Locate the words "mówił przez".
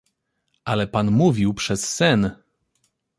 1.11-1.93